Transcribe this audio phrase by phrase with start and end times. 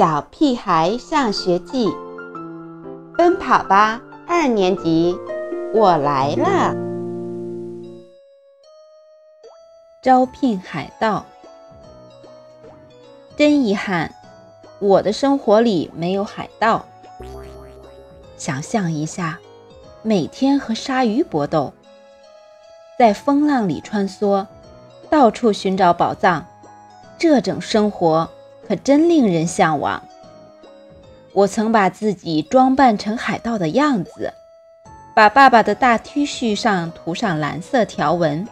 [0.00, 1.86] 小屁孩上学记》，
[3.18, 5.14] 奔跑吧二年级，
[5.74, 6.74] 我来了！
[10.02, 11.26] 招聘海盗，
[13.36, 14.10] 真遗憾，
[14.78, 16.82] 我的生活里没有海盗。
[18.38, 19.38] 想象一下，
[20.00, 21.74] 每天和鲨鱼搏斗，
[22.98, 24.46] 在风浪里穿梭，
[25.10, 26.46] 到处寻找宝藏，
[27.18, 28.26] 这种生活。
[28.70, 30.00] 可真令人向往。
[31.32, 34.32] 我曾把自己装扮成海盗的样子，
[35.12, 38.46] 把爸爸的大 T 恤上涂上蓝色条纹，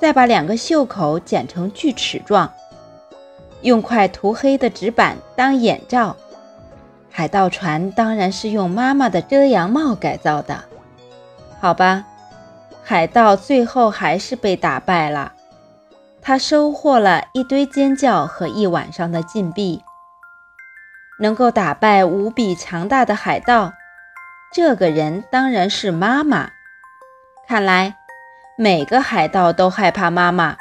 [0.00, 2.50] 再把两个袖口剪成锯齿状，
[3.60, 6.16] 用块涂黑的纸板当眼罩。
[7.10, 10.64] 海盗船当然是用妈妈的遮阳帽改造的。
[11.60, 12.06] 好吧，
[12.82, 15.34] 海盗最后还是被打败了。
[16.26, 19.84] 他收获了一堆尖叫和一晚上的禁闭。
[21.20, 23.74] 能够打败无比强大的海盗，
[24.52, 26.50] 这个人当然是妈妈。
[27.46, 27.96] 看来
[28.58, 30.56] 每个海盗都害怕妈妈。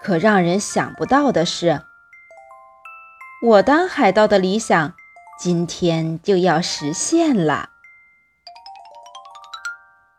[0.00, 1.82] 可让人想不到的是，
[3.42, 4.94] 我当海盗的理想
[5.38, 7.68] 今天就要实现了。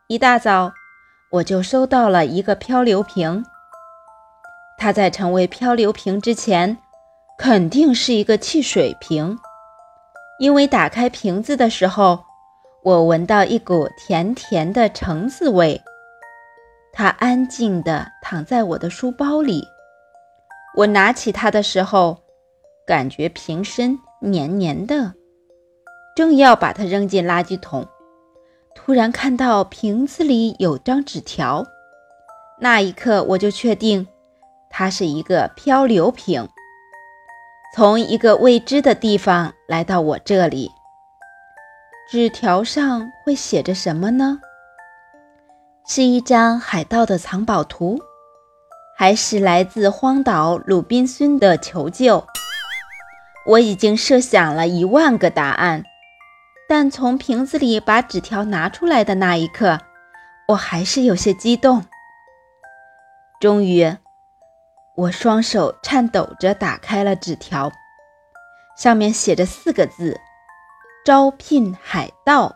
[0.05, 0.73] 一大早。
[1.33, 3.43] 我就收到了一个漂流瓶。
[4.77, 6.77] 它在成为漂流瓶之前，
[7.39, 9.35] 肯定是一个汽水瓶，
[10.37, 12.23] 因为打开瓶子的时候，
[12.83, 15.81] 我闻到一股甜甜的橙子味。
[16.91, 19.67] 它安静地躺在我的书包里。
[20.75, 22.15] 我拿起它的时候，
[22.85, 25.11] 感觉瓶身黏黏的，
[26.15, 27.87] 正要把它扔进垃圾桶。
[28.75, 31.65] 突然看到瓶子里有张纸条，
[32.59, 34.07] 那一刻我就确定，
[34.69, 36.49] 它是一个漂流瓶，
[37.75, 40.69] 从一个未知的地方来到我这里。
[42.09, 44.39] 纸条上会写着什么呢？
[45.87, 47.99] 是一张海盗的藏宝图，
[48.97, 52.25] 还是来自荒岛鲁滨逊的求救？
[53.45, 55.83] 我已经设想了一万个答案。
[56.67, 59.79] 但从瓶子里把纸条拿出来的那一刻，
[60.47, 61.85] 我还是有些激动。
[63.39, 63.97] 终于，
[64.95, 67.71] 我双手颤抖着打开了纸条，
[68.77, 70.19] 上面写着四个字
[71.05, 72.55] ：“招聘海盗。”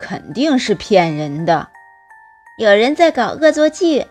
[0.00, 1.68] 肯定是骗人的，
[2.58, 4.06] 有人在搞恶作剧。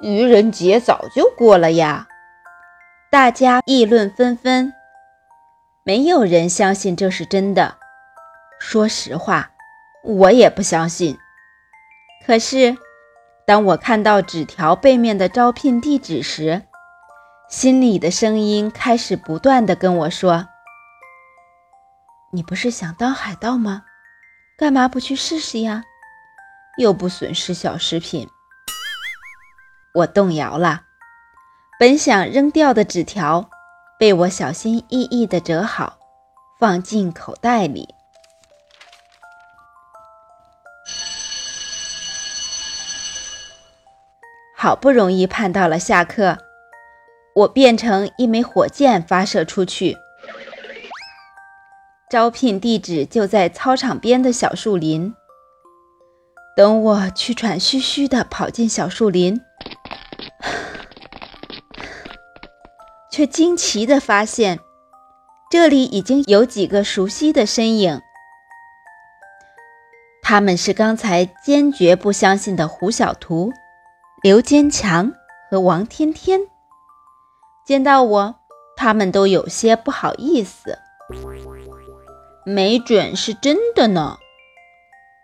[0.00, 2.08] 愚人节早就过了呀，
[3.10, 4.72] 大家议论纷纷。
[5.86, 7.76] 没有人相信这是真的。
[8.58, 9.50] 说实话，
[10.02, 11.18] 我也不相信。
[12.26, 12.78] 可是，
[13.46, 16.62] 当我看到纸条背面的招聘地址时，
[17.50, 20.48] 心里的声音开始不断的跟我说
[22.32, 23.82] ：“你不是想当海盗吗？
[24.56, 25.84] 干嘛不去试试呀？
[26.78, 28.26] 又不损失小食品。”
[29.96, 30.84] 我动摇了，
[31.78, 33.50] 本想扔掉的纸条。
[34.04, 35.96] 被我小心翼翼地折好，
[36.60, 37.88] 放进口袋里。
[44.54, 46.36] 好不容易盼到了下课，
[47.34, 49.96] 我变成一枚火箭发射出去。
[52.10, 55.14] 招聘地址就在操场边的小树林。
[56.54, 59.40] 等我气喘吁吁地跑进小树林。
[63.14, 64.58] 却惊奇地发现，
[65.48, 68.02] 这里已经有几个熟悉的身影。
[70.20, 73.52] 他们是刚才坚决不相信的胡小图、
[74.20, 75.12] 刘坚强
[75.48, 76.40] 和王天天。
[77.64, 78.34] 见到我，
[78.76, 80.80] 他们都有些不好意思。
[82.44, 84.18] 没准是真的呢，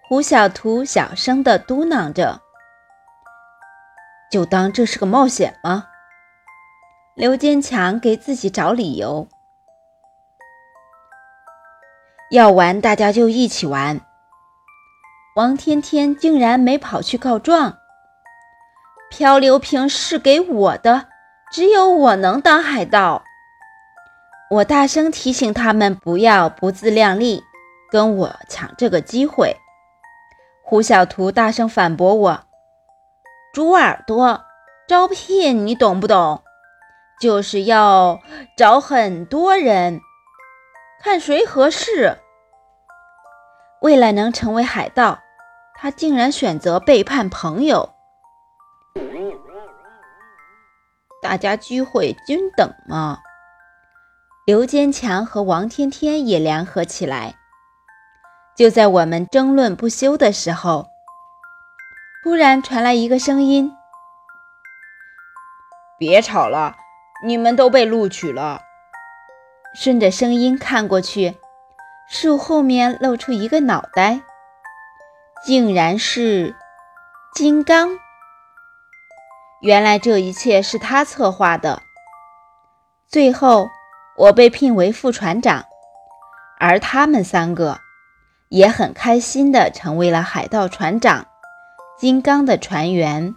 [0.09, 2.41] 胡小图小声地嘟囔着
[4.31, 5.89] ：“就当这是个冒险吗？”
[7.21, 9.28] 刘坚强给自己找理由，
[12.31, 14.01] 要玩大家就一起玩。
[15.37, 17.77] 王天天竟然没跑去告状。
[19.11, 21.09] 漂流瓶是给我的，
[21.53, 23.22] 只有我能当海盗。
[24.53, 27.45] 我大声提醒他们不要不自量力，
[27.91, 29.59] 跟我抢这个机会。
[30.63, 32.45] 胡小图大声反驳我
[33.53, 34.43] ：“猪耳朵，
[34.89, 36.43] 招聘你懂不懂？”
[37.21, 38.19] 就是要
[38.57, 40.01] 找很多人，
[41.03, 42.19] 看谁合适。
[43.83, 45.19] 为了能成为海盗，
[45.75, 47.95] 他竟然选择背叛朋友。
[51.22, 53.19] 大家机会均等嘛。
[54.47, 57.34] 刘坚强和王天天也联合起来。
[58.57, 60.87] 就在我们争论不休的时候，
[62.25, 63.71] 突然传来一个声音
[65.99, 66.77] ：“别吵了，
[67.25, 68.63] 你们都被录取了。”
[69.75, 71.37] 顺着声音看过去，
[72.09, 74.21] 树后面露出一个脑袋，
[75.45, 76.57] 竟然是
[77.34, 77.99] 金刚。
[79.61, 81.83] 原来这一切是他策划的。
[83.07, 83.69] 最后，
[84.17, 85.65] 我被聘为副船长，
[86.59, 87.78] 而他们三个
[88.49, 91.27] 也很开心地成为了海盗船长
[91.99, 93.37] 金刚的船员。